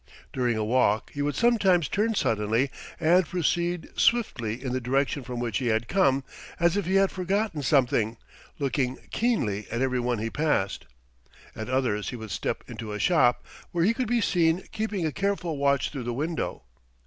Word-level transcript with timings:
During 0.33 0.57
a 0.57 0.63
walk 0.65 1.11
he 1.13 1.21
would 1.21 1.35
sometimes 1.35 1.87
turn 1.87 2.15
suddenly 2.15 2.71
and 2.99 3.23
proceed 3.23 3.87
swiftly 3.95 4.59
in 4.63 4.73
the 4.73 4.81
direction 4.81 5.21
from 5.21 5.39
which 5.39 5.59
he 5.59 5.67
had 5.67 5.87
come, 5.87 6.23
as 6.59 6.75
if 6.75 6.87
he 6.87 6.95
had 6.95 7.11
forgotten 7.11 7.61
something, 7.61 8.17
looking 8.57 8.97
keenly 9.11 9.67
at 9.69 9.79
every 9.79 9.99
one 9.99 10.17
he 10.17 10.31
passed. 10.31 10.87
At 11.55 11.69
others 11.69 12.09
he 12.09 12.15
would 12.15 12.31
step 12.31 12.63
into 12.67 12.93
a 12.93 12.97
shop, 12.99 13.45
where 13.71 13.83
he 13.85 13.93
could 13.93 14.07
be 14.07 14.21
seen 14.21 14.63
keeping 14.71 15.05
a 15.05 15.11
careful 15.11 15.57
watch 15.59 15.91
through 15.91 16.05
the 16.05 16.15
window. 16.15 16.63